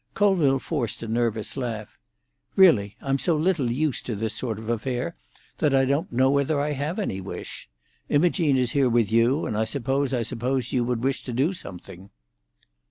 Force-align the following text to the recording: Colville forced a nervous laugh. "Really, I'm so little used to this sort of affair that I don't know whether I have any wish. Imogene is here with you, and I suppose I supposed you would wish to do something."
Colville 0.15 0.57
forced 0.57 1.03
a 1.03 1.07
nervous 1.07 1.55
laugh. 1.55 1.99
"Really, 2.55 2.95
I'm 3.01 3.19
so 3.19 3.35
little 3.37 3.69
used 3.69 4.03
to 4.07 4.15
this 4.15 4.33
sort 4.33 4.57
of 4.57 4.67
affair 4.67 5.15
that 5.59 5.75
I 5.75 5.85
don't 5.85 6.11
know 6.11 6.31
whether 6.31 6.59
I 6.59 6.71
have 6.71 6.97
any 6.97 7.21
wish. 7.21 7.69
Imogene 8.09 8.57
is 8.57 8.71
here 8.71 8.89
with 8.89 9.11
you, 9.11 9.45
and 9.45 9.55
I 9.55 9.65
suppose 9.65 10.11
I 10.11 10.23
supposed 10.23 10.71
you 10.73 10.83
would 10.85 11.03
wish 11.03 11.21
to 11.25 11.33
do 11.33 11.53
something." 11.53 12.09